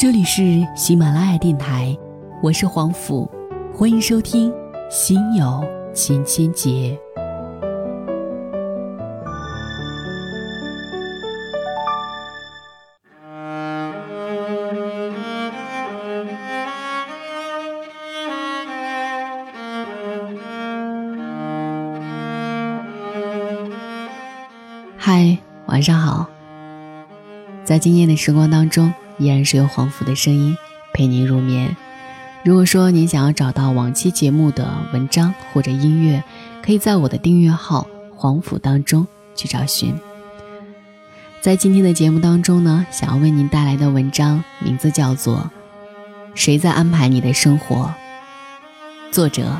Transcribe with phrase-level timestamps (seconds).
[0.00, 1.94] 这里是喜马拉雅电台，
[2.42, 3.30] 我是黄甫，
[3.70, 4.50] 欢迎收听
[4.90, 5.62] 《心有
[5.92, 6.70] 千千结》。
[24.96, 25.36] 嗨，
[25.66, 26.26] 晚上好。
[27.62, 30.56] 在今夜的时光当中，依然是由黄甫的声音
[30.92, 31.76] 陪您入眠。
[32.42, 36.24] 如果说您想要找到往期节目的文章或者音乐，
[36.62, 39.06] 可以在我的订阅号“黄甫”当中
[39.36, 39.94] 去找寻。
[41.42, 45.36] 在今天的节目当中呢，想要为您带来的文章名字叫做
[46.34, 47.94] 《谁在安排你的生活》，
[49.12, 49.54] 作者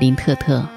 [0.00, 0.75] 林特特。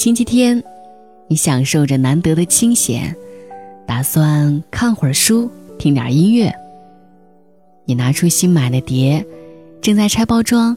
[0.00, 0.64] 星期天，
[1.28, 3.14] 你享受着难得的清闲，
[3.86, 6.50] 打算看会儿书，听点音乐。
[7.84, 9.22] 你拿出新买的碟，
[9.82, 10.74] 正在拆包装。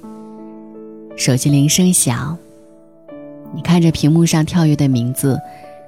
[1.15, 2.37] 手机铃声响，
[3.55, 5.39] 你看着屏幕上跳跃的名字，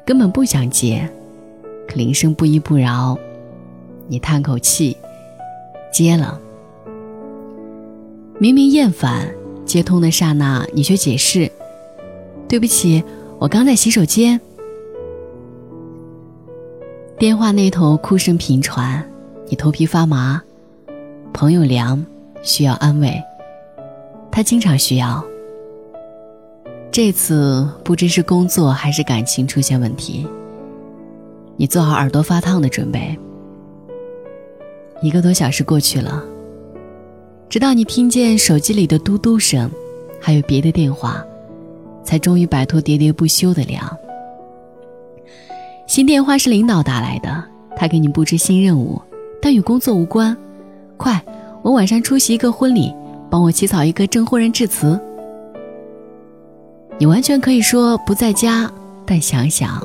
[0.05, 1.05] 根本不想接，
[1.89, 3.19] 可铃声不依不饶，
[4.07, 4.95] 你叹口气，
[5.91, 6.39] 接了。
[8.39, 9.29] 明明厌烦，
[9.65, 11.51] 接通的刹那，你却解释
[12.47, 13.03] ：“对不起。”
[13.37, 14.39] 我刚在洗手间，
[17.19, 19.07] 电话那头哭声频传，
[19.49, 20.41] 你头皮发麻。
[21.33, 22.03] 朋友梁
[22.41, 23.21] 需要安慰，
[24.31, 25.23] 他经常需要。
[26.89, 30.25] 这次不知是工作还是感情出现问题，
[31.57, 33.15] 你做好耳朵发烫的准备。
[35.01, 36.23] 一个多小时过去了，
[37.49, 39.69] 直到你听见手机里的嘟嘟声，
[40.21, 41.23] 还有别的电话。
[42.05, 43.97] 才终于摆脱喋喋不休的凉。
[45.87, 47.43] 新电话是领导打来的，
[47.75, 49.01] 他给你布置新任务，
[49.41, 50.35] 但与工作无关。
[50.95, 51.21] 快，
[51.61, 52.93] 我晚上出席一个婚礼，
[53.29, 54.99] 帮我起草一个证婚人致辞。
[56.97, 58.71] 你完全可以说不在家，
[59.05, 59.81] 但想想，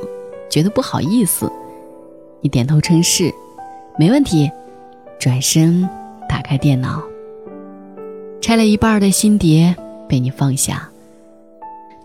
[0.49, 1.51] 觉得不好意思。
[2.39, 3.31] 你点头称是，
[3.97, 4.49] 没问题。
[5.19, 5.87] 转身
[6.27, 6.99] 打开电脑，
[8.41, 9.75] 拆了一半的新碟
[10.09, 10.90] 被你放下。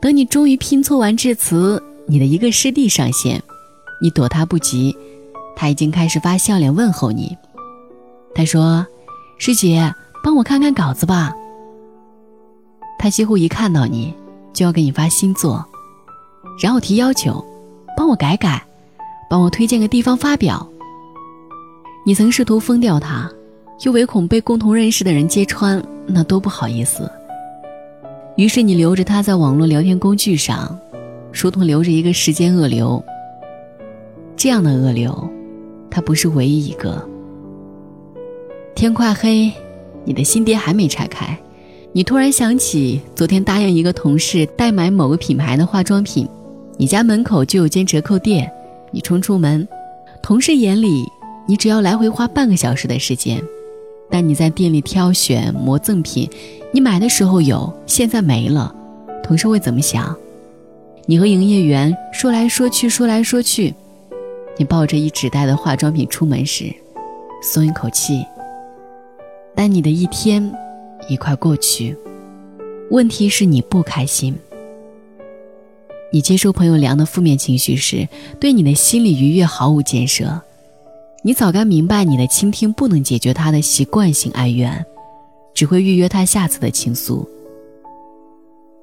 [0.00, 3.42] 等你终于拼凑完致辞，你的一个师弟上线，
[4.00, 4.96] 你躲他不及，
[5.56, 7.36] 他已经开始发笑脸问候你。
[8.34, 8.86] 他说
[9.38, 9.92] ：“师姐，
[10.22, 11.32] 帮我看看稿子吧。”
[12.98, 14.14] 他几乎一看到你
[14.52, 15.64] 就要给你发新作，
[16.60, 17.44] 然后提要求，
[17.96, 18.62] 帮我改改，
[19.28, 20.66] 帮我推荐个地方发表。
[22.04, 23.28] 你曾试图封掉他，
[23.82, 27.10] 又唯恐被共同认识的人揭穿，那多不好意思。
[28.36, 30.78] 于是你留着他在网络聊天工具上，
[31.32, 33.02] 如同留着一个时间恶流。
[34.36, 35.28] 这样的恶流，
[35.90, 37.02] 他不是唯一一个。
[38.74, 39.50] 天快黑，
[40.04, 41.34] 你的新碟还没拆开，
[41.92, 46.28] 你突然想起昨天答应一个同事代买某个品牌的化妆品，
[46.76, 48.52] 你家门口就有间折扣店，
[48.90, 49.66] 你冲出门，
[50.22, 51.06] 同事眼里
[51.48, 53.42] 你只要来回花半个小时的时间。
[54.10, 56.28] 但你在店里挑选磨赠品，
[56.72, 58.74] 你买的时候有，现在没了，
[59.22, 60.16] 同事会怎么想？
[61.06, 63.74] 你和营业员说来说去，说来说去，
[64.56, 66.72] 你抱着一纸袋的化妆品出门时，
[67.42, 68.24] 松一口气。
[69.54, 70.52] 但你的一天
[71.08, 71.96] 一快过去，
[72.90, 74.34] 问题是你不开心。
[76.12, 80.40] 你接受朋友梁的负面情绪时，对你的心理愉悦毫无建设。
[81.26, 84.86] 你早该明白，你的倾听不能解决他的习惯性哀怨，
[85.52, 87.28] 只会预约他下次的倾诉。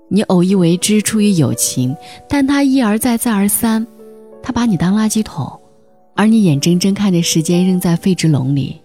[0.09, 1.95] 你偶一为之，出于友情，
[2.27, 3.87] 但他一而再，再而三，
[4.41, 5.57] 他把你当垃圾桶，
[6.15, 8.75] 而你眼睁睁看着时间扔在废纸篓里。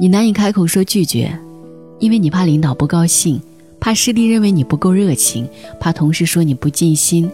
[0.00, 1.30] 你难以开口说拒绝，
[2.00, 3.40] 因为你怕领导不高兴，
[3.78, 5.48] 怕师弟认为你不够热情，
[5.78, 7.30] 怕同事说你不尽心。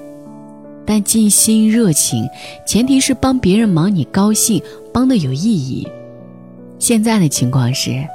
[0.86, 2.28] 但尽心热情，
[2.66, 5.88] 前提是帮别人忙，你高兴，帮的有意义。
[6.78, 8.06] 现在的情况是，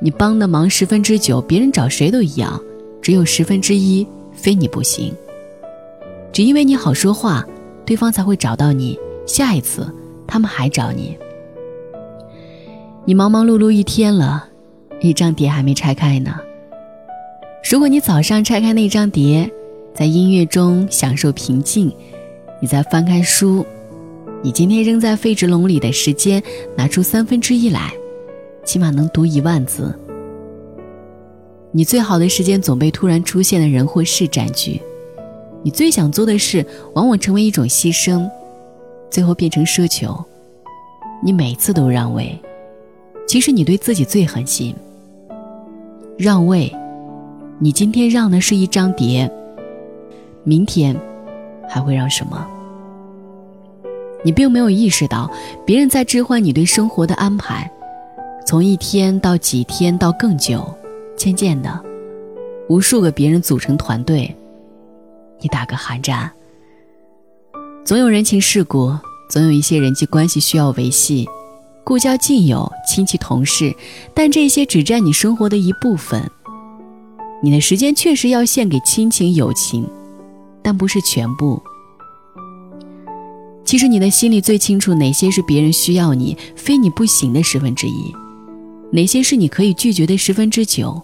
[0.00, 2.60] 你帮的忙十分之九，别人找谁都一样，
[3.00, 5.14] 只有十分之一非你不行。
[6.32, 7.46] 只因为你好说话，
[7.84, 9.86] 对方才会找到你，下一次
[10.26, 11.16] 他们还找你。
[13.04, 14.48] 你忙忙碌碌一天了，
[15.00, 16.34] 一张碟还没拆开呢。
[17.70, 19.50] 如果你早上拆开那张碟。
[19.98, 21.92] 在音乐中享受平静，
[22.60, 23.66] 你在翻开书，
[24.44, 26.40] 你今天扔在废纸篓里的时间
[26.76, 27.92] 拿出三分之一来，
[28.64, 29.92] 起码能读一万字。
[31.72, 34.80] 你最好的时间总被突然出现的人或事占据，
[35.64, 38.30] 你最想做的事往往成为一种牺牲，
[39.10, 40.16] 最后变成奢求。
[41.24, 42.38] 你每次都让位，
[43.26, 44.72] 其实你对自己最狠心。
[46.16, 46.72] 让位，
[47.58, 49.28] 你今天让的是一张碟，
[50.48, 50.98] 明天
[51.68, 52.48] 还会让什么？
[54.24, 55.30] 你并没有意识到，
[55.66, 57.70] 别人在置换你对生活的安排，
[58.46, 60.66] 从一天到几天到更久，
[61.18, 61.78] 渐渐的，
[62.66, 64.34] 无数个别人组成团队，
[65.38, 66.32] 你打个寒战。
[67.84, 68.96] 总有人情世故，
[69.28, 71.28] 总有一些人际关系需要维系，
[71.84, 73.76] 故交近友、亲戚同事，
[74.14, 76.22] 但这些只占你生活的一部分。
[77.42, 79.86] 你的时间确实要献给亲情友情，
[80.68, 81.58] 但不是全部。
[83.64, 88.14] 其实你的心里最清楚，哪些是别人需要你，非你不行的十分之一，
[88.90, 91.02] 哪些是你可以拒绝的十分之九。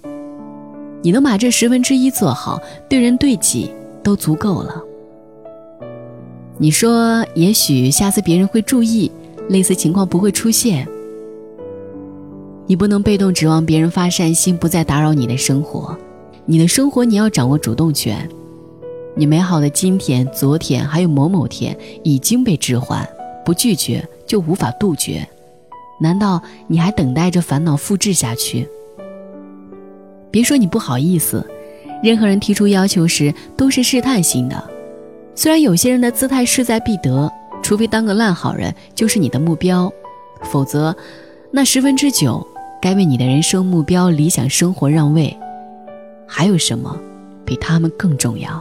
[1.00, 3.70] 你能把这十分之一做好，对人对己
[4.02, 4.82] 都足够了。
[6.58, 9.10] 你说，也许下次别人会注意，
[9.48, 10.86] 类似情况不会出现。
[12.66, 15.96] 你不能被动指望别人发善心，不再打扰你的生活。
[16.44, 18.28] 你的生活，你要掌握主动权。
[19.16, 23.08] 你美好的今天、昨天，还有某某天已经被置换，
[23.44, 25.24] 不拒绝就无法杜绝。
[26.00, 28.68] 难道你还等待着烦恼复制下去？
[30.32, 31.46] 别说你不好意思，
[32.02, 34.70] 任何人提出要求时都是试探性的。
[35.36, 37.30] 虽然有些人的姿态势在必得，
[37.62, 39.92] 除非当个烂好人就是你的目标，
[40.42, 40.94] 否则，
[41.52, 42.44] 那十分之九
[42.82, 45.36] 该为你的人生目标、理想生活让位。
[46.26, 46.98] 还有什么
[47.44, 48.60] 比他们更重要？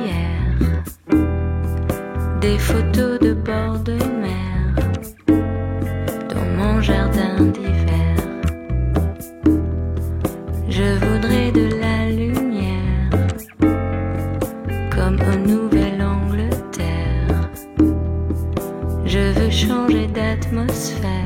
[19.61, 21.20] changer d'atmosphère.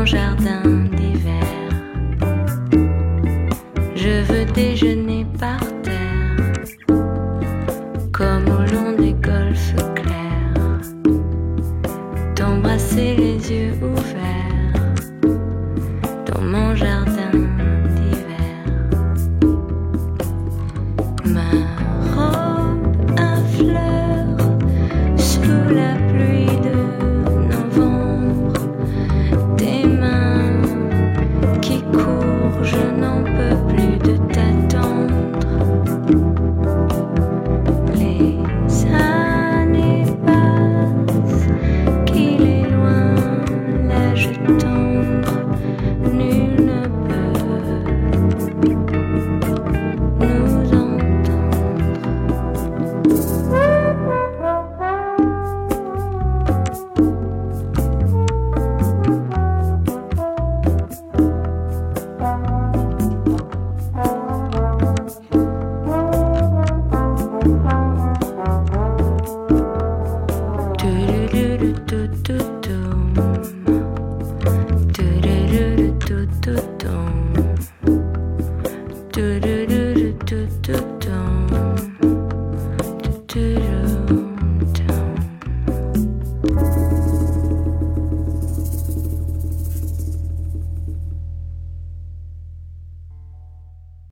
[0.00, 0.62] mon jardin
[0.96, 1.68] d'hiver.
[3.94, 5.60] Je veux déjeuner par